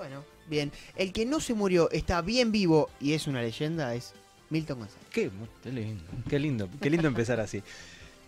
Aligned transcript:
Bueno, 0.00 0.24
bien. 0.48 0.72
El 0.96 1.12
que 1.12 1.26
no 1.26 1.40
se 1.40 1.52
murió, 1.52 1.90
está 1.90 2.22
bien 2.22 2.52
vivo 2.52 2.88
y 3.00 3.12
es 3.12 3.26
una 3.26 3.42
leyenda, 3.42 3.94
es 3.94 4.14
Milton 4.48 4.78
González. 4.78 5.06
Qué, 5.12 5.30
qué 5.62 5.70
lindo, 5.70 6.04
qué 6.26 6.38
lindo, 6.38 6.68
qué 6.80 6.88
lindo 6.88 7.06
empezar 7.06 7.38
así. 7.38 7.62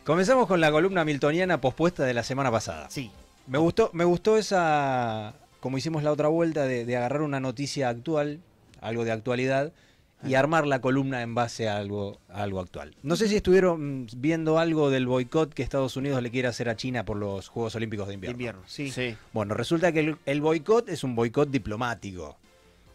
Comenzamos 0.05 0.47
con 0.49 0.61
la 0.61 0.71
columna 0.71 1.03
miltoniana 1.07 1.63
pospuesta 1.63 2.05
de 2.05 2.13
la 2.13 2.25
semana 2.25 2.51
pasada. 2.51 2.91
Sí. 2.91 3.11
Me 3.47 3.57
gustó, 3.57 3.89
me 3.95 4.05
gustó 4.05 4.37
esa, 4.37 5.33
como 5.61 5.79
hicimos 5.79 6.03
la 6.03 6.13
otra 6.13 6.29
vuelta, 6.29 6.65
de, 6.67 6.85
de 6.85 6.95
agarrar 6.99 7.23
una 7.23 7.41
noticia 7.41 7.89
actual, 7.89 8.41
algo 8.83 9.07
de 9.07 9.13
actualidad, 9.13 9.73
y 10.25 10.35
armar 10.35 10.67
la 10.67 10.81
columna 10.81 11.23
en 11.23 11.35
base 11.35 11.69
a 11.69 11.77
algo, 11.77 12.19
a 12.29 12.43
algo 12.43 12.61
actual. 12.61 12.95
No 13.03 13.17
sé 13.17 13.29
si 13.29 13.37
estuvieron 13.37 14.07
viendo 14.17 14.59
algo 14.59 14.91
del 14.91 15.07
boicot 15.07 15.53
que 15.53 15.63
Estados 15.63 15.97
Unidos 15.97 16.23
le 16.23 16.31
quiere 16.31 16.49
hacer 16.49 16.69
a 16.69 16.77
China 16.77 17.05
por 17.05 17.17
los 17.17 17.49
Juegos 17.49 17.75
Olímpicos 17.75 18.07
de 18.07 18.13
De 18.13 18.15
invierno. 18.15 18.35
invierno, 18.35 18.63
sí. 18.67 18.91
Sí. 18.91 19.17
Bueno, 19.33 19.55
resulta 19.55 19.93
que 19.93 20.01
el, 20.01 20.17
el 20.27 20.41
boicot 20.41 20.89
es 20.89 21.05
un 21.05 21.15
boicot 21.15 21.51
diplomático. 21.51 22.37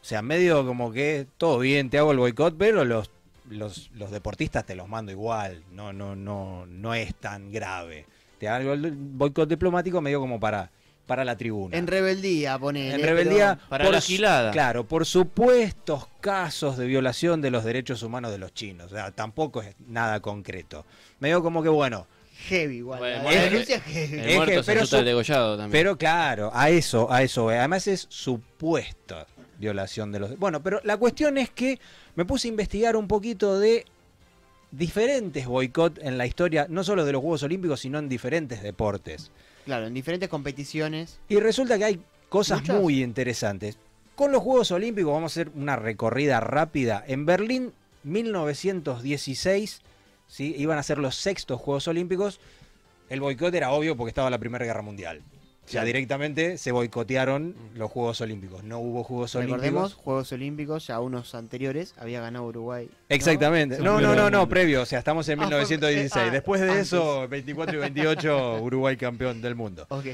O 0.02 0.06
sea, 0.08 0.22
medio 0.22 0.66
como 0.66 0.92
que 0.92 1.28
todo 1.38 1.60
bien, 1.60 1.90
te 1.90 1.98
hago 1.98 2.12
el 2.12 2.18
boicot, 2.20 2.56
pero 2.58 2.86
los, 2.86 3.10
los, 3.50 3.92
los 3.94 4.10
deportistas 4.12 4.66
te 4.66 4.76
los 4.76 4.88
mando 4.88 5.12
igual. 5.12 5.64
No, 5.74 5.92
no, 5.92 6.16
no, 6.16 6.66
no 6.66 6.94
es 6.94 7.14
tan 7.16 7.52
grave. 7.52 8.06
Te 8.38 8.48
hago 8.48 8.74
el 8.74 8.92
boicot 8.92 9.50
diplomático 9.50 10.00
medio 10.00 10.20
como 10.22 10.40
para, 10.40 10.72
para 11.08 11.26
la 11.26 11.36
tribuna. 11.36 11.76
En 11.76 11.88
rebeldía, 11.88 12.60
ponele. 12.60 12.94
En 12.96 13.02
pero- 13.02 13.08
rebeldía 13.16 13.60
Para 13.70 13.90
la 13.90 14.02
gilada. 14.02 14.52
Claro, 14.52 14.84
por 14.88 15.06
supuestos 15.06 16.08
casos 16.22 16.78
de 16.78 16.86
violación 16.86 17.42
de 17.42 17.50
los 17.50 17.64
derechos 17.64 18.04
humanos 18.04 18.30
de 18.32 18.38
los 18.38 18.54
chinos. 18.54 18.92
O 18.92 18.96
sea, 18.96 19.10
tampoco 19.12 19.62
es 19.64 19.74
nada 19.88 20.20
concreto. 20.20 20.86
Medio 21.20 21.42
como 21.42 21.64
que 21.64 21.70
bueno, 21.70 22.06
Heavy 22.50 22.76
igual. 22.78 23.00
Bueno, 23.00 23.24
la 23.24 23.32
denuncia 23.42 23.78
el- 23.78 23.82
heavy. 23.82 24.20
El 24.20 24.30
Es 24.30 24.36
muerto 24.36 24.64
se 24.64 24.72
pero 24.72 24.80
asusta 24.82 24.98
su- 24.98 25.00
el 25.00 25.06
degollado 25.06 25.58
también. 25.58 25.72
Pero 25.72 25.98
claro, 25.98 26.52
a 26.54 26.70
eso, 26.70 27.12
a 27.12 27.24
eso. 27.24 27.50
Además 27.50 27.88
es 27.88 28.06
supuesta 28.10 29.26
violación 29.58 30.12
de 30.12 30.20
los... 30.20 30.38
Bueno, 30.38 30.62
pero 30.62 30.80
la 30.84 30.98
cuestión 30.98 31.40
es 31.40 31.50
que 31.50 31.80
me 32.16 32.26
puse 32.26 32.48
a 32.48 32.52
investigar 32.52 32.96
un 32.96 33.08
poquito 33.08 33.60
de 33.60 33.86
diferentes 34.72 35.46
boicot 35.48 35.98
en 36.04 36.18
la 36.18 36.26
historia, 36.28 36.68
no 36.70 36.84
solo 36.84 37.06
de 37.06 37.12
los 37.14 37.22
Juegos 37.22 37.44
Olímpicos, 37.44 37.80
sino 37.80 37.98
en 38.00 38.10
diferentes 38.10 38.62
deportes. 38.62 39.32
Claro, 39.68 39.86
en 39.86 39.94
diferentes 39.94 40.30
competiciones. 40.30 41.20
Y 41.28 41.42
resulta 41.42 41.78
que 41.78 41.84
hay 41.84 42.02
cosas 42.30 42.62
Muchas. 42.62 42.80
muy 42.80 43.04
interesantes. 43.04 43.78
Con 44.16 44.32
los 44.32 44.42
Juegos 44.42 44.72
Olímpicos 44.72 45.12
vamos 45.12 45.34
a 45.34 45.34
hacer 45.34 45.52
una 45.56 45.76
recorrida 45.76 46.40
rápida. 46.40 47.04
En 47.06 47.26
Berlín, 47.26 47.74
1916, 48.04 49.82
¿sí? 50.26 50.56
iban 50.58 50.78
a 50.78 50.84
ser 50.84 51.00
los 51.00 51.18
sextos 51.18 51.60
Juegos 51.60 51.90
Olímpicos. 51.90 52.40
El 53.10 53.20
boicot 53.20 53.54
era 53.54 53.72
obvio 53.72 53.98
porque 53.98 54.12
estaba 54.12 54.30
la 54.30 54.38
Primera 54.38 54.64
Guerra 54.64 54.82
Mundial. 54.82 55.22
O 55.68 55.70
sea, 55.70 55.82
Claro. 55.82 55.88
directamente 55.88 56.58
se 56.58 56.72
boicotearon 56.72 57.54
los 57.76 57.92
Juegos 57.92 58.22
Olímpicos. 58.22 58.64
No 58.64 58.80
hubo 58.80 59.04
Juegos 59.04 59.34
Recordemos, 59.34 59.62
Olímpicos. 59.84 59.94
Juegos 59.96 60.32
Olímpicos, 60.32 60.88
ya 60.88 61.02
unos 61.02 61.36
anteriores, 61.36 61.94
había 61.98 62.22
ganado 62.22 62.46
Uruguay. 62.46 62.90
Exactamente. 63.10 63.80
No, 63.80 64.00
no, 64.00 64.16
no, 64.16 64.30
no, 64.30 64.48
previo. 64.48 64.82
O 64.84 64.86
sea, 64.86 65.00
estamos 65.00 65.28
en 65.28 65.40
Ah, 65.42 65.44
fue- 65.44 65.50
1916. 65.50 66.16
eh, 66.16 66.28
ah, 66.30 66.32
Después 66.32 66.62
de 66.62 66.80
eso, 66.80 67.28
24 67.28 67.76
y 67.76 67.80
28, 67.82 68.60
Uruguay 68.64 68.96
campeón 68.96 69.42
del 69.42 69.56
mundo. 69.56 69.86
Ok. 69.90 70.06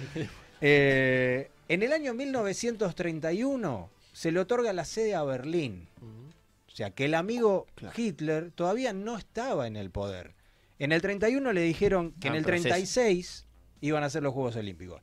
Eh, 0.61 1.49
en 1.67 1.83
el 1.83 1.93
año 1.93 2.13
1931 2.13 3.89
se 4.11 4.31
le 4.31 4.39
otorga 4.39 4.73
la 4.73 4.85
sede 4.85 5.15
a 5.15 5.23
Berlín. 5.23 5.87
O 6.01 6.75
sea, 6.75 6.89
que 6.89 7.05
el 7.05 7.13
amigo. 7.13 7.67
Hitler 7.95 8.49
todavía 8.51 8.93
no 8.93 9.17
estaba 9.17 9.67
en 9.67 9.75
el 9.75 9.91
poder. 9.91 10.33
En 10.79 10.91
el 10.91 11.01
31 11.01 11.53
le 11.53 11.61
dijeron 11.61 12.13
que 12.19 12.29
Ah, 12.29 12.31
en 12.31 12.37
el 12.37 12.43
proceso. 12.43 12.69
36 12.69 13.45
iban 13.81 14.03
a 14.03 14.09
ser 14.09 14.23
los 14.23 14.33
Juegos 14.33 14.55
Olímpicos. 14.55 15.01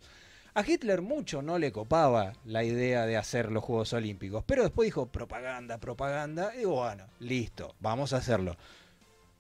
A 0.54 0.64
Hitler 0.66 1.00
mucho 1.00 1.42
no 1.42 1.58
le 1.58 1.70
copaba 1.70 2.32
la 2.44 2.64
idea 2.64 3.06
de 3.06 3.16
hacer 3.16 3.52
los 3.52 3.62
Juegos 3.62 3.92
Olímpicos, 3.92 4.42
pero 4.44 4.62
después 4.62 4.86
dijo 4.86 5.06
propaganda, 5.06 5.78
propaganda, 5.78 6.52
y 6.54 6.58
digo, 6.58 6.74
bueno, 6.76 7.04
listo, 7.20 7.74
vamos 7.80 8.12
a 8.12 8.16
hacerlo. 8.16 8.56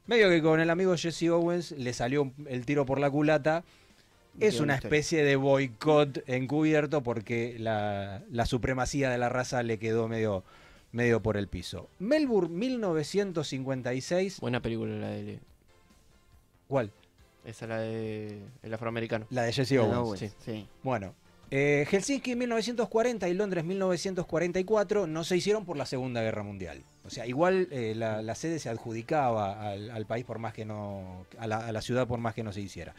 Medio 0.06 0.28
que 0.28 0.42
con 0.42 0.60
el 0.60 0.70
amigo 0.70 0.96
Jesse 0.96 1.28
Owens 1.30 1.72
le 1.72 1.92
salió 1.92 2.32
el 2.46 2.64
tiro 2.64 2.86
por 2.86 3.00
la 3.00 3.10
culata. 3.10 3.64
Es 4.38 4.60
una 4.60 4.76
especie 4.76 5.24
de 5.24 5.36
boicot 5.36 6.28
encubierto 6.28 7.02
porque 7.02 7.56
la, 7.58 8.22
la 8.30 8.46
supremacía 8.46 9.10
de 9.10 9.18
la 9.18 9.28
raza 9.28 9.62
le 9.62 9.78
quedó 9.78 10.08
medio, 10.08 10.44
medio 10.92 11.20
por 11.20 11.36
el 11.36 11.48
piso. 11.48 11.88
Melbourne 11.98 12.56
1956. 12.56 14.40
Buena 14.40 14.60
película 14.60 14.96
la 14.96 15.08
de. 15.08 15.40
¿Cuál? 16.68 16.92
Esa 17.44 17.66
la 17.66 17.78
de. 17.80 18.42
El 18.62 18.74
afroamericano. 18.74 19.26
La 19.30 19.42
de 19.42 19.52
Jesse 19.52 19.72
Owens. 19.78 19.94
bueno, 19.94 20.16
sí. 20.16 20.30
sí. 20.44 20.68
Bueno, 20.82 21.14
eh, 21.50 21.84
Helsinki 21.90 22.36
1940 22.36 23.28
y 23.28 23.34
Londres 23.34 23.64
1944 23.64 25.08
no 25.08 25.24
se 25.24 25.36
hicieron 25.36 25.64
por 25.64 25.76
la 25.76 25.84
Segunda 25.84 26.22
Guerra 26.22 26.44
Mundial. 26.44 26.82
O 27.04 27.10
sea, 27.10 27.26
igual 27.26 27.66
eh, 27.72 27.94
la, 27.96 28.22
la 28.22 28.36
sede 28.36 28.60
se 28.60 28.68
adjudicaba 28.68 29.70
al, 29.70 29.90
al 29.90 30.06
país 30.06 30.24
por 30.24 30.38
más 30.38 30.54
que 30.54 30.64
no, 30.64 31.26
a 31.38 31.48
la, 31.48 31.56
a 31.66 31.72
la 31.72 31.82
ciudad 31.82 32.06
por 32.06 32.20
más 32.20 32.34
que 32.34 32.44
no 32.44 32.52
se 32.52 32.60
hiciera. 32.60 32.94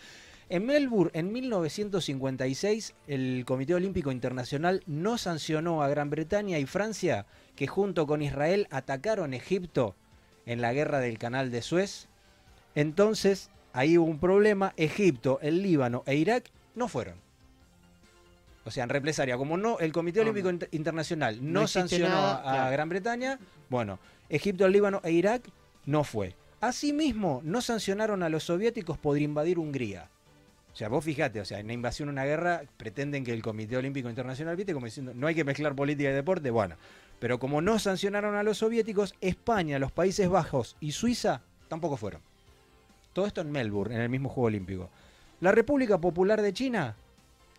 En 0.50 0.66
Melbourne, 0.66 1.12
en 1.14 1.32
1956, 1.32 2.94
el 3.08 3.46
Comité 3.46 3.74
Olímpico 3.74 4.12
Internacional 4.12 4.84
no 4.86 5.18
sancionó 5.18 5.82
a 5.82 5.88
Gran 5.88 6.10
Bretaña 6.10 6.60
y 6.60 6.66
Francia, 6.66 7.26
que 7.56 7.68
junto 7.68 8.06
con 8.06 8.22
Israel 8.22 8.68
atacaron 8.70 9.34
Egipto 9.34 9.96
en 10.46 10.60
la 10.60 10.74
guerra 10.74 11.00
del 11.00 11.20
Canal 11.20 11.52
de 11.52 11.62
Suez. 11.62 12.10
Entonces, 12.76 13.50
ahí 13.74 13.98
hubo 13.98 14.06
un 14.10 14.20
problema. 14.20 14.74
Egipto, 14.78 15.40
el 15.42 15.62
Líbano 15.62 16.04
e 16.06 16.16
Irak 16.16 16.50
no 16.76 16.88
fueron. 16.88 17.16
O 18.64 18.72
sea, 18.72 18.84
en 18.84 18.90
represalia, 18.90 19.38
como 19.38 19.58
no, 19.58 19.80
el 19.80 19.92
Comité 19.92 20.22
Olímpico 20.22 20.50
Inter- 20.50 20.70
Internacional 20.72 21.40
no, 21.42 21.68
sancionó 21.68 22.10
nada, 22.10 22.40
a 22.40 22.42
claro. 22.54 22.72
Gran 22.72 22.90
Bretaña, 22.90 23.40
bueno, 23.70 23.98
Egipto, 24.30 24.66
el 24.68 24.72
Líbano 24.72 25.02
e 25.04 25.12
Irak 25.12 25.50
no 25.86 26.04
fue. 26.04 26.36
Asimismo, 26.60 27.42
no 27.44 27.62
sancionaron 27.62 28.22
a 28.22 28.30
los 28.30 28.44
soviéticos 28.44 29.00
por 29.00 29.18
invadir 29.18 29.58
Hungría. 29.58 30.10
O 30.72 30.76
sea, 30.76 30.90
vos 30.90 31.04
fijate, 31.04 31.42
o 31.42 31.46
sea, 31.46 31.60
en 31.60 31.68
la 31.68 31.74
invasión 31.74 32.08
una 32.08 32.24
guerra 32.24 32.62
pretenden 32.78 33.24
que 33.26 33.34
el 33.34 33.42
Comité 33.42 33.78
Olímpico 33.78 34.10
Internacional, 34.10 34.56
viste, 34.56 34.74
como 34.74 34.86
diciendo, 34.86 35.12
no 35.16 35.26
hay 35.26 35.34
que 35.34 35.44
mezclar 35.44 35.76
política 35.76 36.12
y 36.12 36.14
deporte, 36.14 36.52
bueno. 36.52 36.76
Pero 37.20 37.40
como 37.40 37.62
no 37.62 37.78
sancionaron 37.80 38.36
a 38.36 38.44
los 38.44 38.60
soviéticos, 38.60 39.16
España, 39.22 39.80
los 39.80 39.92
Países 39.92 40.30
Bajos 40.30 40.78
y 40.80 40.92
Suiza 40.92 41.42
tampoco 41.68 41.98
fueron. 41.98 42.22
Todo 43.14 43.26
esto 43.26 43.42
en 43.42 43.52
Melbourne, 43.52 43.96
en 43.96 44.02
el 44.02 44.10
mismo 44.10 44.30
Juego 44.30 44.48
Olímpico. 44.48 44.90
La 45.40 45.52
República 45.52 45.98
Popular 46.00 46.42
de 46.42 46.54
China, 46.54 46.96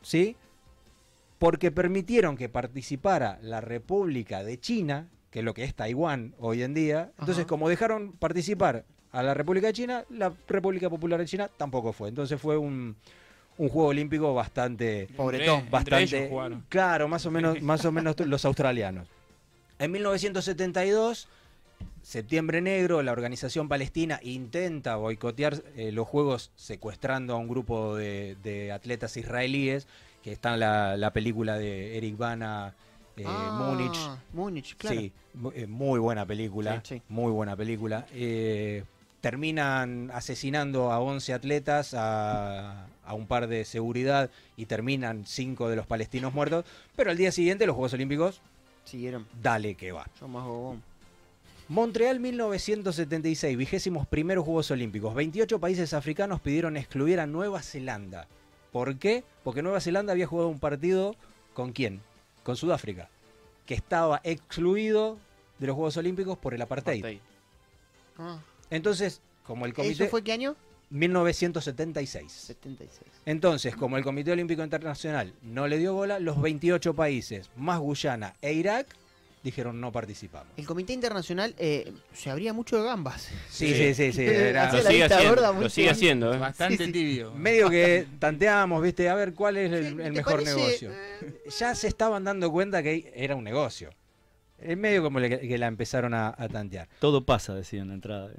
¿sí? 0.03 0.37
Porque 1.39 1.71
permitieron 1.71 2.37
que 2.37 2.49
participara 2.49 3.39
la 3.43 3.61
República 3.61 4.45
de 4.45 4.61
China, 4.61 5.09
que 5.31 5.41
es 5.41 5.45
lo 5.45 5.55
que 5.55 5.65
es 5.65 5.75
Taiwán 5.75 6.35
hoy 6.39 6.63
en 6.63 6.75
día. 6.75 7.11
Entonces, 7.19 7.41
Ajá. 7.41 7.49
como 7.49 7.69
dejaron 7.69 8.13
participar 8.13 8.85
a 9.11 9.23
la 9.23 9.35
República 9.35 9.67
de 9.69 9.73
China, 9.73 10.05
la 10.11 10.33
República 10.49 10.89
Popular 10.89 11.21
de 11.21 11.27
China 11.27 11.51
tampoco 11.57 11.93
fue. 11.93 12.09
Entonces 12.09 12.41
fue 12.41 12.57
un, 12.57 12.97
un 13.59 13.69
Juego 13.69 13.89
Olímpico 13.89 14.33
bastante, 14.35 15.09
Pobretón. 15.17 15.69
Bastante 15.71 16.31
claro, 16.69 17.09
más 17.09 17.27
o 17.27 17.31
menos, 17.31 17.61
más 17.61 17.85
o 17.85 17.93
menos 17.93 18.19
los 18.27 18.45
australianos. 18.45 19.07
En 19.79 19.91
1972, 19.91 21.29
Septiembre 22.03 22.61
Negro, 22.61 23.03
la 23.03 23.13
organización 23.13 23.69
palestina 23.69 24.19
intenta 24.23 24.97
boicotear 24.97 25.63
eh, 25.77 25.93
los 25.93 26.07
Juegos 26.09 26.51
secuestrando 26.57 27.35
a 27.35 27.39
un 27.39 27.49
grupo 27.49 27.95
de, 27.97 28.37
de 28.43 28.73
atletas 28.73 29.17
israelíes, 29.17 29.87
que 30.23 30.33
está 30.33 30.55
en 30.55 30.61
la, 30.61 30.97
la 30.97 31.13
película 31.13 31.57
de 31.59 31.97
Eric 31.97 32.17
Bana, 32.17 32.75
eh, 33.17 33.25
Ah, 33.27 33.59
Múnich. 33.69 33.99
Múnich, 34.33 34.77
claro. 34.77 34.99
Sí, 35.01 35.13
eh, 35.55 35.67
muy 35.67 36.01
buena 36.01 36.27
película, 36.27 36.81
Sí, 36.85 36.97
sí. 36.97 37.03
muy 37.09 37.31
buena 37.31 37.55
película. 37.57 38.07
Eh, 38.13 38.83
terminan 39.21 40.11
asesinando 40.13 40.91
a 40.91 40.99
11 40.99 41.33
atletas, 41.35 41.95
a, 41.95 42.87
a 43.05 43.15
un 43.15 43.27
par 43.29 43.47
de 43.47 43.65
seguridad 43.65 44.29
y 44.57 44.67
terminan 44.67 45.25
cinco 45.25 45.69
de 45.69 45.77
los 45.77 45.87
palestinos 45.87 46.35
muertos, 46.35 46.65
pero 46.97 47.11
al 47.13 47.17
día 47.17 47.31
siguiente 47.31 47.65
los 47.67 47.77
Juegos 47.77 47.93
Olímpicos, 47.95 48.41
Siguieron. 48.85 49.27
dale 49.41 49.77
que 49.77 49.93
va. 49.93 50.09
Yo 50.21 50.27
más 50.27 50.45
bobón. 50.45 50.83
Montreal 51.73 52.21
1976, 52.21 53.57
vigésimos 53.57 54.07
primeros 54.07 54.45
Juegos 54.45 54.71
Olímpicos. 54.71 55.15
28 55.15 55.59
países 55.59 55.95
africanos 55.95 56.39
pidieron 56.39 56.77
excluir 56.77 57.19
a 57.19 57.27
Nueva 57.27 57.63
Zelanda. 57.63 58.29
¿Por 58.73 58.99
qué? 58.99 59.25
Porque 59.43 59.63
Nueva 59.63 59.81
Zelanda 59.81 60.13
había 60.13 60.27
jugado 60.27 60.51
un 60.51 60.59
partido 60.59 61.17
con 61.55 61.73
quién? 61.73 62.03
Con 62.43 62.57
Sudáfrica, 62.57 63.09
que 63.65 63.73
estaba 63.73 64.21
excluido 64.23 65.17
de 65.59 65.69
los 65.69 65.75
Juegos 65.75 65.97
Olímpicos 65.97 66.37
por 66.37 66.53
el 66.53 66.61
apartheid. 66.61 67.21
Ah, 68.19 68.39
Entonces, 68.69 69.23
como 69.43 69.65
el 69.65 69.73
comité 69.73 69.95
¿Eso 69.95 70.11
fue 70.11 70.23
qué 70.23 70.33
año? 70.33 70.55
1976. 70.91 72.31
76. 72.31 73.01
Entonces, 73.25 73.75
como 73.77 73.97
el 73.97 74.05
Comité 74.05 74.31
Olímpico 74.33 74.63
Internacional 74.63 75.33
no 75.41 75.67
le 75.67 75.79
dio 75.79 75.95
bola, 75.95 76.19
los 76.19 76.39
28 76.39 76.93
países, 76.93 77.49
más 77.57 77.81
Guyana 77.81 78.35
e 78.43 78.53
Irak, 78.53 78.95
dijeron 79.43 79.81
no 79.81 79.91
participamos. 79.93 80.49
El 80.57 80.67
Comité 80.67 80.93
Internacional 80.93 81.55
eh, 81.59 81.93
se 82.15 82.31
abría 82.31 82.53
mucho 82.53 82.77
de 82.79 82.85
gambas. 82.85 83.29
Sí, 83.51 83.75
sí, 83.75 83.95
sí, 83.95 84.13
sí. 84.13 84.23
era- 84.25 84.73
Lo 84.73 84.83
sigue 84.83 85.05
haciendo, 85.05 85.29
gorda 85.29 85.53
lo 85.53 85.69
sigue 85.69 85.91
haciendo, 85.91 86.33
¿eh? 86.35 86.39
Bastante 86.39 86.77
Sí, 86.79 86.85
sí. 86.87 86.93
tibio. 86.93 87.33
medio 87.35 87.69
que 87.71 88.07
tanteábamos, 88.19 88.83
viste, 88.83 89.09
a 89.09 89.15
ver 89.15 89.35
cuál 89.35 89.57
es 89.57 89.73
el, 89.73 89.97
¿Te 89.97 90.07
el 90.07 90.13
mejor 90.13 90.35
parece? 90.35 90.55
negocio. 90.57 90.91
Eh, 90.93 91.35
Ya 91.59 91.75
se 91.75 91.89
estaban 91.89 92.25
dando 92.25 92.51
cuenta 92.53 92.83
que 92.83 93.13
era 93.17 93.35
un 93.37 93.45
negocio. 93.45 93.91
Es 94.61 94.77
medio 94.77 95.03
como 95.03 95.19
le- 95.19 95.41
que 95.41 95.59
la 95.59 95.67
empezaron 95.67 96.15
a, 96.15 96.29
a 96.39 96.49
tantear. 96.49 96.89
Todo 97.01 97.25
pasa, 97.25 97.53
decía 97.55 97.83
en 97.83 97.89
la 97.89 97.95
entrada. 97.95 98.31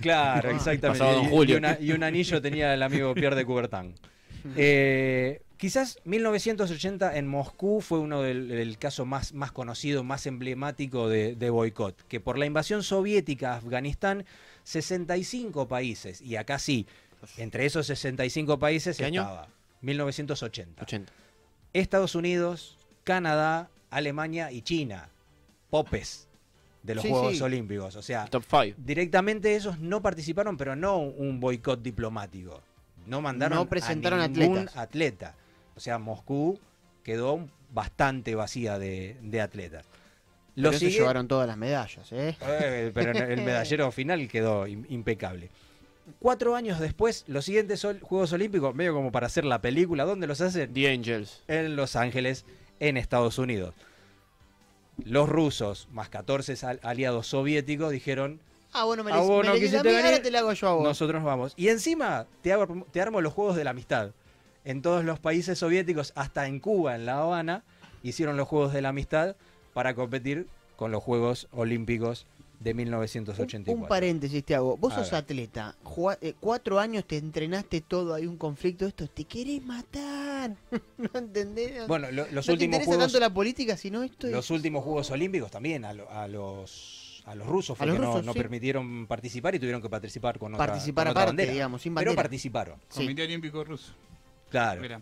Claro, 0.00 0.50
exactamente. 0.50 0.98
Pasado 0.98 1.16
Don 1.18 1.26
Y- 1.26 1.30
Julio. 1.30 1.54
Y, 1.54 1.58
una- 1.58 1.78
y 1.80 1.92
un 1.92 2.02
anillo 2.02 2.42
tenía 2.42 2.74
el 2.74 2.82
amigo 2.82 3.14
Pierre 3.14 3.36
de 3.36 3.44
Coubertin. 3.44 3.94
Eh, 4.56 5.42
quizás 5.60 5.98
1980 6.04 7.16
en 7.18 7.28
Moscú 7.28 7.82
fue 7.82 7.98
uno 7.98 8.22
del, 8.22 8.48
del 8.48 8.78
caso 8.78 9.04
más, 9.04 9.34
más 9.34 9.52
conocido, 9.52 10.02
más 10.02 10.26
emblemático 10.26 11.08
de, 11.08 11.36
de 11.36 11.50
boicot, 11.50 11.94
que 12.08 12.18
por 12.18 12.38
la 12.38 12.46
invasión 12.46 12.82
soviética 12.82 13.52
a 13.52 13.56
Afganistán, 13.58 14.24
65 14.64 15.68
países, 15.68 16.22
y 16.22 16.36
acá 16.36 16.58
sí, 16.58 16.86
entre 17.36 17.66
esos 17.66 17.86
65 17.86 18.58
países 18.58 18.96
¿Qué 18.96 19.04
año? 19.04 19.20
estaba 19.20 19.48
1980. 19.82 20.82
80. 20.82 21.12
Estados 21.74 22.14
Unidos, 22.14 22.78
Canadá, 23.04 23.68
Alemania 23.90 24.50
y 24.50 24.62
China, 24.62 25.10
popes 25.68 26.26
de 26.82 26.94
los 26.94 27.02
Sí, 27.04 27.10
Juegos 27.10 27.36
sí. 27.36 27.42
Olímpicos. 27.42 27.94
O 27.96 28.02
sea, 28.02 28.24
Top 28.26 28.44
5. 28.48 28.76
directamente 28.78 29.54
ellos 29.54 29.78
no 29.78 30.00
participaron, 30.00 30.56
pero 30.56 30.74
no 30.74 30.98
un 30.98 31.38
boicot 31.38 31.82
diplomático. 31.82 32.62
No 33.06 33.20
mandaron 33.20 33.58
No 33.58 33.68
presentaron 33.68 34.20
a 34.20 34.28
ningún 34.28 34.58
atletas. 34.58 34.76
atleta. 34.76 35.34
O 35.76 35.80
sea, 35.80 35.98
Moscú 35.98 36.58
quedó 37.02 37.48
bastante 37.72 38.34
vacía 38.34 38.78
de, 38.78 39.16
de 39.22 39.40
atletas. 39.40 39.86
Pero 40.54 40.68
Lo 40.68 40.70
eso 40.70 40.80
sigue- 40.80 40.92
llevaron 40.98 41.28
todas 41.28 41.46
las 41.46 41.56
medallas, 41.56 42.10
¿eh? 42.12 42.36
eh, 42.42 42.90
pero 42.92 43.12
el 43.12 43.40
medallero 43.42 43.90
final 43.92 44.26
quedó 44.28 44.66
im- 44.66 44.84
impecable. 44.88 45.48
Cuatro 46.18 46.56
años 46.56 46.80
después, 46.80 47.24
los 47.28 47.44
siguientes 47.44 47.78
sol- 47.80 48.00
Juegos 48.02 48.32
Olímpicos, 48.32 48.74
medio 48.74 48.92
como 48.92 49.12
para 49.12 49.26
hacer 49.28 49.44
la 49.44 49.60
película, 49.60 50.04
¿dónde 50.04 50.26
los 50.26 50.40
hacen? 50.40 50.72
The 50.74 50.90
Angels. 50.90 51.42
en 51.46 51.76
Los 51.76 51.94
Ángeles, 51.94 52.44
en 52.80 52.96
Estados 52.96 53.38
Unidos. 53.38 53.74
Los 55.04 55.28
rusos, 55.28 55.88
más 55.92 56.08
14 56.10 56.54
al- 56.66 56.80
aliados 56.82 57.28
soviéticos, 57.28 57.90
dijeron, 57.92 58.40
Ah, 58.72 58.84
bueno, 58.84 59.02
me, 59.02 59.10
Ah, 59.12 59.18
vos 59.18 59.40
me 59.42 59.48
no 59.48 59.52
a 59.52 59.54
mí 59.56 59.66
ahora 59.76 59.82
venir, 60.10 60.22
te 60.22 60.30
la 60.30 60.40
hago 60.40 60.52
yo 60.52 60.68
a 60.68 60.72
vos. 60.74 60.84
nosotros 60.84 61.22
vamos. 61.24 61.54
Y 61.56 61.68
encima 61.68 62.26
te, 62.42 62.52
hago- 62.52 62.86
te 62.92 63.00
armo 63.00 63.20
los 63.20 63.32
Juegos 63.32 63.56
de 63.56 63.64
la 63.64 63.70
Amistad. 63.70 64.10
En 64.64 64.82
todos 64.82 65.04
los 65.04 65.18
países 65.18 65.58
soviéticos, 65.58 66.12
hasta 66.16 66.46
en 66.46 66.60
Cuba, 66.60 66.94
en 66.94 67.06
La 67.06 67.18
Habana, 67.20 67.64
hicieron 68.02 68.36
los 68.36 68.46
Juegos 68.48 68.72
de 68.72 68.82
la 68.82 68.90
Amistad 68.90 69.36
para 69.72 69.94
competir 69.94 70.46
con 70.76 70.90
los 70.90 71.02
Juegos 71.02 71.48
Olímpicos 71.52 72.26
de 72.60 72.72
Un- 72.72 72.76
1984. 72.78 73.82
Un, 73.82 73.88
paréntesis 73.88 74.44
te 74.44 74.54
hago. 74.54 74.76
Vos 74.76 74.92
A 74.92 74.96
sos 74.96 75.10
ver. 75.12 75.20
atleta. 75.20 75.76
jugá- 75.82 76.18
eh, 76.20 76.34
cuatro 76.38 76.78
años 76.78 77.06
te 77.06 77.16
entrenaste 77.16 77.80
todo, 77.80 78.12
hay 78.14 78.26
un 78.26 78.36
conflicto. 78.36 78.86
Esto, 78.86 79.06
te 79.08 79.24
querés 79.24 79.62
matar. 79.64 80.54
no 80.98 81.10
entendés. 81.18 81.86
Bueno, 81.88 82.10
lo- 82.10 82.24
los 82.26 82.32
no 82.34 82.42
te 82.42 82.52
últimos 82.52 82.60
interesa 82.74 82.84
Juegos... 82.86 83.04
tanto 83.12 83.20
la 83.20 83.32
política, 83.32 83.76
sino 83.78 84.02
esto 84.02 84.26
es- 84.26 84.32
Los 84.34 84.50
últimos 84.50 84.84
Juegos 84.84 85.10
Olímpicos 85.10 85.50
también 85.50 85.84
a, 85.86 85.92
lo- 85.94 86.10
a 86.10 86.28
los 86.28 87.22
a 87.26 87.34
los 87.34 87.46
rusos 87.46 87.76
fue 87.76 87.84
A 87.84 87.86
los 87.86 87.96
que 87.96 88.00
no- 88.02 88.08
rusos, 88.08 88.24
no, 88.26 88.32
sí. 88.32 88.38
permitieron 88.38 89.06
participar 89.06 89.54
y 89.54 89.58
tuvieron 89.58 89.80
que 89.82 89.88
participar 89.90 90.38
con 90.38 90.54
otra, 90.54 90.66
participar 90.66 91.04
con 91.06 91.10
otra 91.12 91.22
aparte, 91.22 91.30
bandera. 91.36 91.52
digamos, 91.52 91.82
sin 91.82 91.94
Pero 91.94 92.06
bandera. 92.10 92.22
participaron. 92.22 92.80
Sí. 92.88 93.02
Comité 93.02 93.22
Olímpico 93.24 93.62
Ruso. 93.64 93.92
Claro. 94.50 94.80
Mira. 94.82 95.00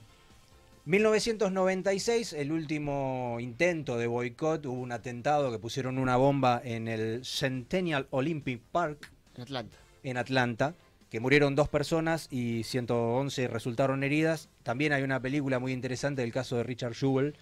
1996, 0.85 2.33
el 2.33 2.51
último 2.51 3.37
intento 3.41 3.99
de 3.99 4.07
boicot, 4.07 4.65
hubo 4.65 4.81
un 4.81 4.93
atentado 4.93 5.53
que 5.53 5.59
pusieron 5.59 5.99
una 5.99 6.17
bomba 6.17 6.63
en 6.65 6.89
el 6.89 7.27
Centennial 7.27 8.07
Olympic 8.11 8.63
Park 8.73 9.13
En 9.37 9.43
Atlanta. 9.43 9.77
en 10.03 10.17
Atlanta, 10.17 10.75
que 11.11 11.21
murieron 11.21 11.55
dos 11.55 11.69
personas 11.69 12.29
y 12.31 12.63
111 12.65 13.49
resultaron 13.49 14.03
heridas. 14.03 14.49
También 14.63 14.95
hay 14.95 15.03
una 15.03 15.21
película 15.21 15.59
muy 15.59 15.73
interesante 15.73 16.23
del 16.23 16.33
caso 16.33 16.57
de 16.57 16.63
Richard 16.63 16.95
Jewell 16.95 17.35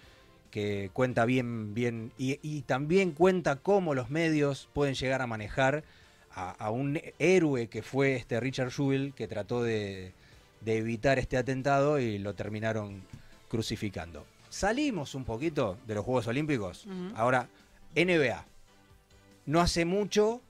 que 0.51 0.89
cuenta 0.91 1.23
bien, 1.23 1.73
bien, 1.73 2.11
y, 2.17 2.39
y 2.41 2.63
también 2.63 3.11
cuenta 3.11 3.57
cómo 3.57 3.93
los 3.93 4.09
medios 4.09 4.69
pueden 4.73 4.95
llegar 4.95 5.21
a 5.21 5.27
manejar 5.27 5.85
a, 6.31 6.51
a 6.51 6.69
un 6.69 6.99
héroe 7.19 7.67
que 7.67 7.81
fue 7.81 8.15
este 8.15 8.39
Richard 8.41 8.71
Jewell, 8.71 9.13
que 9.13 9.27
trató 9.27 9.63
de, 9.63 10.13
de 10.67 10.77
evitar 10.77 11.17
este 11.17 11.37
atentado 11.37 11.97
y 11.97 12.17
lo 12.19 12.35
terminaron 12.35 13.01
crucificando. 13.47 14.25
Salimos 14.49 15.15
un 15.15 15.23
poquito 15.23 15.77
de 15.87 15.95
los 15.95 16.03
Juegos 16.03 16.27
Olímpicos. 16.27 16.85
Ahora, 17.15 17.47
NBA. 17.95 18.45
No 19.45 19.61
hace 19.61 19.85
mucho, 19.85 20.41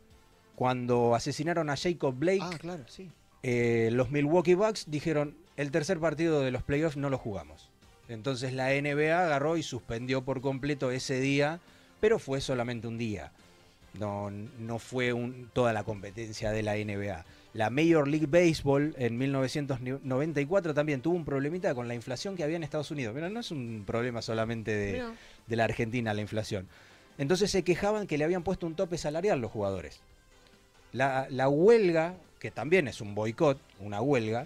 cuando 0.56 1.14
asesinaron 1.14 1.70
a 1.70 1.78
Jacob 1.78 2.16
Blake, 2.18 2.40
Ah, 2.42 2.58
claro, 2.58 2.84
sí. 2.88 3.12
eh, 3.44 3.90
los 3.94 4.10
Milwaukee 4.10 4.56
Bucks 4.56 4.86
dijeron, 4.90 5.38
el 5.56 5.70
tercer 5.70 6.00
partido 6.00 6.42
de 6.42 6.50
los 6.50 6.64
playoffs 6.64 6.98
no 6.98 7.12
lo 7.12 7.20
jugamos. 7.20 7.70
Entonces 8.10 8.54
la 8.54 8.72
NBA 8.74 9.24
agarró 9.24 9.56
y 9.56 9.62
suspendió 9.62 10.24
por 10.24 10.42
completo 10.42 10.90
ese 10.90 11.20
día, 11.20 11.60
pero 12.00 12.18
fue 12.18 12.42
solamente 12.42 12.88
un 12.88 12.98
día. 12.98 13.32
No, 14.00 14.32
no 14.32 14.80
fue 14.80 15.14
un- 15.14 15.50
toda 15.54 15.74
la 15.74 15.84
competencia 15.84 16.52
de 16.52 16.64
la 16.64 16.76
NBA. 16.76 17.24
La 17.58 17.72
Major 17.72 18.08
League 18.08 18.28
Baseball 18.28 18.94
en 19.00 19.18
1994 19.18 20.76
también 20.76 21.02
tuvo 21.02 21.16
un 21.16 21.26
problemita 21.26 21.74
con 21.74 21.88
la 21.88 21.96
inflación 21.96 22.36
que 22.36 22.44
había 22.44 22.56
en 22.56 22.62
Estados 22.62 22.92
Unidos. 22.92 23.16
Pero 23.16 23.32
no 23.32 23.40
es 23.40 23.50
un 23.50 23.84
problema 23.84 24.22
solamente 24.22 24.76
de, 25.48 25.56
la 25.56 25.64
Argentina 25.64 26.14
la 26.14 26.22
inflación. 26.22 26.68
Entonces 27.18 27.50
se 27.50 27.64
quejaban 27.64 28.06
que 28.06 28.20
le 28.20 28.26
habían 28.26 28.44
puesto 28.44 28.68
un 28.68 28.76
tope 28.76 29.00
salarial 29.00 29.42
los 29.42 29.50
jugadores. 29.50 30.02
La, 30.94 31.26
la 31.32 31.50
huelga, 31.50 32.14
que 32.40 32.52
también 32.52 32.88
es 32.88 33.02
un 33.02 33.16
boicot, 33.16 33.58
una 33.80 34.02
huelga, 34.02 34.46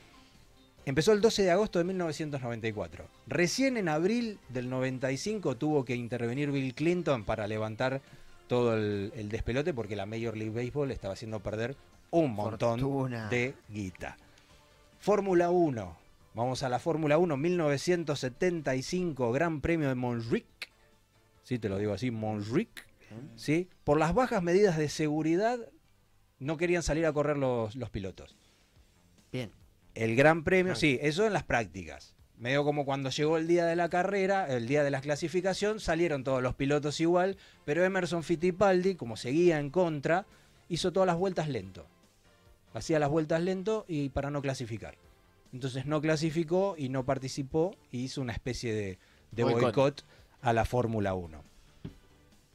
empezó 0.85 1.11
el 1.11 1.19
12 1.19 1.43
de 1.43 1.51
agosto 1.51 1.79
de 1.79 1.85
1994. 1.85 3.03
Recién 3.27 3.75
en 3.75 3.89
abril 3.89 4.39
del 4.47 4.69
95 4.69 5.57
tuvo 5.57 5.83
que 5.83 5.97
intervenir 5.97 6.49
Bill 6.49 6.73
Clinton 6.73 7.25
para 7.25 7.45
levantar 7.45 7.99
todo 8.47 8.73
el, 8.73 9.11
el 9.17 9.27
despelote 9.27 9.73
porque 9.73 9.97
la 9.97 10.05
Major 10.05 10.37
League 10.37 10.55
Baseball 10.55 10.91
estaba 10.91 11.13
haciendo 11.13 11.41
perder 11.41 11.75
un 12.11 12.33
montón 12.33 12.79
Fortuna. 12.79 13.27
de 13.29 13.55
guita. 13.69 14.17
Fórmula 14.99 15.49
1. 15.49 15.97
Vamos 16.33 16.63
a 16.63 16.69
la 16.69 16.79
Fórmula 16.79 17.17
1, 17.17 17.35
1975, 17.35 19.31
Gran 19.31 19.59
Premio 19.59 19.89
de 19.89 19.95
Montjuic. 19.95 20.45
Sí, 21.43 21.59
te 21.59 21.67
lo 21.67 21.77
digo 21.77 21.93
así, 21.93 22.11
Montjuic. 22.11 22.87
¿sí? 23.35 23.67
Por 23.83 23.97
las 23.97 24.13
bajas 24.13 24.41
medidas 24.41 24.77
de 24.77 24.87
seguridad, 24.87 25.59
no 26.39 26.57
querían 26.57 26.83
salir 26.83 27.05
a 27.05 27.13
correr 27.13 27.37
los, 27.37 27.75
los 27.75 27.89
pilotos. 27.89 28.37
Bien. 29.31 29.51
El 29.93 30.15
Gran 30.15 30.43
Premio, 30.43 30.75
sí, 30.75 30.97
eso 31.01 31.25
en 31.25 31.33
las 31.33 31.43
prácticas. 31.43 32.15
Medio 32.37 32.63
como 32.63 32.85
cuando 32.85 33.09
llegó 33.09 33.37
el 33.37 33.47
día 33.47 33.65
de 33.65 33.75
la 33.75 33.89
carrera, 33.89 34.47
el 34.47 34.67
día 34.67 34.83
de 34.83 34.91
la 34.91 35.01
clasificación, 35.01 35.79
salieron 35.79 36.23
todos 36.23 36.41
los 36.41 36.55
pilotos 36.55 36.99
igual, 36.99 37.37
pero 37.65 37.83
Emerson 37.83 38.23
Fittipaldi, 38.23 38.95
como 38.95 39.17
seguía 39.17 39.59
en 39.59 39.69
contra, 39.69 40.25
hizo 40.69 40.93
todas 40.93 41.07
las 41.07 41.17
vueltas 41.17 41.49
lento. 41.49 41.85
Hacía 42.73 42.99
las 42.99 43.09
vueltas 43.09 43.41
lento 43.41 43.85
y 43.87 44.09
para 44.09 44.31
no 44.31 44.41
clasificar. 44.41 44.95
Entonces 45.53 45.85
no 45.85 46.01
clasificó 46.01 46.75
y 46.77 46.89
no 46.89 47.05
participó 47.05 47.75
y 47.91 48.03
hizo 48.03 48.21
una 48.21 48.33
especie 48.33 48.73
de, 48.73 48.99
de 49.31 49.43
Boicot. 49.43 50.05
a 50.41 50.53
la 50.53 50.65
Fórmula 50.65 51.13
1. 51.13 51.43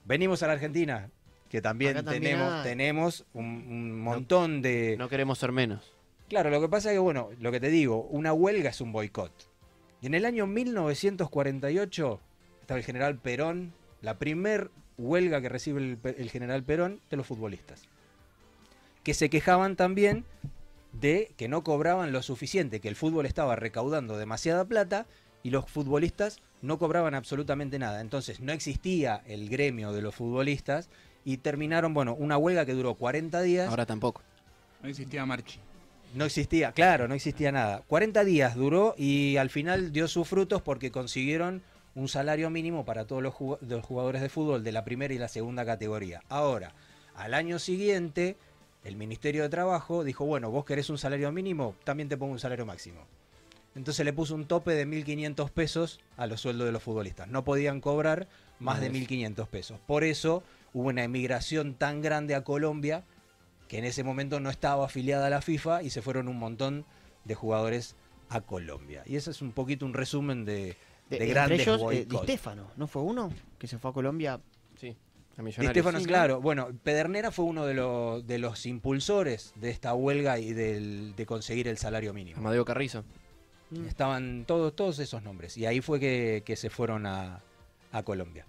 Venimos 0.04 0.42
a 0.42 0.46
la 0.46 0.54
Argentina, 0.54 1.10
que 1.50 1.60
también, 1.60 2.04
tenemos, 2.04 2.52
hay. 2.52 2.62
tenemos 2.62 3.26
un, 3.34 3.44
un 3.44 4.00
montón 4.00 4.62
de... 4.62 4.96
No 4.98 5.08
queremos 5.08 5.38
ser 5.38 5.52
menos. 5.52 5.92
Claro, 6.28 6.50
lo 6.50 6.60
que 6.60 6.68
pasa 6.68 6.90
es 6.90 6.94
que, 6.94 7.00
bueno, 7.00 7.30
lo 7.38 7.52
que 7.52 7.60
te 7.60 7.68
digo, 7.68 8.02
una 8.04 8.32
huelga 8.32 8.70
es 8.70 8.80
un 8.80 8.92
boicot. 8.92 9.32
Y 10.00 10.06
en 10.06 10.14
el 10.14 10.24
año 10.24 10.46
1948 10.46 12.20
estaba 12.60 12.78
el 12.78 12.84
general 12.84 13.18
Perón, 13.18 13.72
la 14.00 14.18
primer 14.18 14.70
huelga 14.98 15.40
que 15.40 15.48
recibe 15.48 15.98
el 16.02 16.30
general 16.30 16.62
Perón 16.62 17.00
de 17.10 17.16
los 17.16 17.26
futbolistas. 17.26 17.88
Que 19.06 19.14
se 19.14 19.30
quejaban 19.30 19.76
también 19.76 20.24
de 20.92 21.30
que 21.36 21.46
no 21.46 21.62
cobraban 21.62 22.10
lo 22.10 22.22
suficiente, 22.22 22.80
que 22.80 22.88
el 22.88 22.96
fútbol 22.96 23.24
estaba 23.24 23.54
recaudando 23.54 24.16
demasiada 24.18 24.64
plata 24.64 25.06
y 25.44 25.50
los 25.50 25.70
futbolistas 25.70 26.40
no 26.60 26.76
cobraban 26.80 27.14
absolutamente 27.14 27.78
nada. 27.78 28.00
Entonces 28.00 28.40
no 28.40 28.50
existía 28.52 29.22
el 29.26 29.48
gremio 29.48 29.92
de 29.92 30.02
los 30.02 30.12
futbolistas 30.16 30.88
y 31.24 31.36
terminaron, 31.36 31.94
bueno, 31.94 32.14
una 32.14 32.36
huelga 32.36 32.66
que 32.66 32.72
duró 32.72 32.94
40 32.94 33.42
días. 33.42 33.68
Ahora 33.68 33.86
tampoco. 33.86 34.22
No 34.82 34.88
existía 34.88 35.24
Marchi. 35.24 35.60
No 36.14 36.24
existía, 36.24 36.72
claro, 36.72 37.06
no 37.06 37.14
existía 37.14 37.52
nada. 37.52 37.82
40 37.86 38.24
días 38.24 38.56
duró 38.56 38.96
y 38.98 39.36
al 39.36 39.50
final 39.50 39.92
dio 39.92 40.08
sus 40.08 40.26
frutos 40.26 40.62
porque 40.62 40.90
consiguieron 40.90 41.62
un 41.94 42.08
salario 42.08 42.50
mínimo 42.50 42.84
para 42.84 43.04
todos 43.06 43.22
los 43.22 43.34
jug- 43.34 43.58
los 43.60 43.84
jugadores 43.84 44.20
de 44.20 44.28
fútbol 44.30 44.64
de 44.64 44.72
la 44.72 44.84
primera 44.84 45.14
y 45.14 45.18
la 45.18 45.28
segunda 45.28 45.64
categoría. 45.64 46.22
Ahora, 46.28 46.72
al 47.14 47.34
año 47.34 47.58
siguiente, 47.58 48.36
el 48.86 48.96
Ministerio 48.96 49.42
de 49.42 49.48
Trabajo 49.48 50.04
dijo, 50.04 50.24
bueno, 50.24 50.50
vos 50.50 50.64
querés 50.64 50.90
un 50.90 50.98
salario 50.98 51.32
mínimo, 51.32 51.74
también 51.82 52.08
te 52.08 52.16
pongo 52.16 52.32
un 52.32 52.38
salario 52.38 52.64
máximo. 52.64 53.00
Entonces 53.74 54.04
le 54.04 54.12
puso 54.12 54.34
un 54.34 54.46
tope 54.46 54.72
de 54.72 54.86
1.500 54.86 55.50
pesos 55.50 56.00
a 56.16 56.26
los 56.26 56.40
sueldos 56.40 56.66
de 56.66 56.72
los 56.72 56.82
futbolistas. 56.82 57.28
No 57.28 57.44
podían 57.44 57.80
cobrar 57.80 58.28
más 58.60 58.80
de 58.80 58.88
Más 58.88 59.00
de 59.00 59.06
1.500 59.06 59.48
pesos. 59.48 59.80
Por 59.86 60.04
eso 60.04 60.42
hubo 60.72 60.88
una 60.88 61.04
emigración 61.04 61.74
tan 61.74 62.00
grande 62.00 62.34
a 62.34 62.44
Colombia 62.44 63.04
que 63.68 63.78
en 63.78 63.84
ese 63.84 64.04
momento 64.04 64.38
no 64.38 64.50
estaba 64.50 64.86
afiliada 64.86 65.26
a 65.26 65.30
la 65.30 65.42
FIFA 65.42 65.82
y 65.82 65.90
se 65.90 66.00
fueron 66.00 66.28
un 66.28 66.38
montón 66.38 66.86
de 67.24 67.34
jugadores 67.34 67.96
a 68.28 68.40
Colombia. 68.40 69.02
Y 69.04 69.16
ese 69.16 69.32
es 69.32 69.42
un 69.42 69.50
poquito 69.50 69.84
un 69.84 69.94
resumen 69.94 70.44
de, 70.44 70.76
grandes 71.10 71.62
ellos, 71.62 71.82
eh, 71.82 71.96
Di 71.96 72.04
boicots. 72.04 72.22
Stefano, 72.22 72.70
¿no 72.76 72.86
fue 72.86 73.02
uno? 73.02 73.32
Que 73.58 73.66
se 73.66 73.78
fue 73.78 73.90
a 73.90 73.94
Colombia. 73.94 74.40
Sí, 74.76 74.96
a 75.36 75.42
Di 75.42 75.44
Millonarios. 75.44 75.72
Stefano, 75.72 75.98
Sí, 76.00 76.06
claro. 76.06 76.40
Bueno, 76.40 76.68
Pedernera 76.82 77.30
fue 77.30 77.44
uno 77.44 77.66
de 77.66 77.74
los, 77.74 78.26
de 78.26 78.38
los 78.38 78.64
impulsores 78.66 79.52
de 79.56 79.70
esta 79.70 79.94
huelga 79.94 80.38
y 80.38 80.52
del- 80.52 81.14
de 81.14 81.26
conseguir 81.26 81.68
el 81.68 81.78
salario 81.78 82.12
mínimo. 82.14 82.38
Amadeo 82.38 82.64
Carrizo. 82.64 83.04
Mm. 83.70 83.86
Estaban 83.86 84.44
todos, 84.46 84.74
todos 84.74 84.98
esos 84.98 85.22
nombres. 85.22 85.56
Y 85.56 85.66
ahí 85.66 85.80
fue 85.80 86.00
que, 86.00 86.42
que 86.46 86.56
se 86.56 86.70
fueron 86.70 87.04
a, 87.06 87.40
a 87.92 88.02
Colombia. 88.02 88.46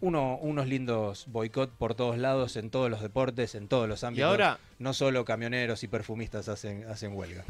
Uno, 0.00 0.36
unos 0.42 0.66
lindos 0.66 1.24
boicot 1.28 1.70
por 1.70 1.94
todos 1.94 2.18
lados, 2.18 2.56
en 2.56 2.68
todos 2.68 2.90
los 2.90 3.00
deportes, 3.00 3.54
en 3.54 3.68
todos 3.68 3.88
los 3.88 4.02
Y 4.02 4.06
ámbitos. 4.06 4.28
ahora, 4.28 4.58
No 4.78 4.92
solo 4.92 5.24
camioneros 5.24 5.82
y 5.82 5.88
perfumistas 5.88 6.48
hacen, 6.48 6.84
hacen 6.84 7.14
huelga. 7.16 7.44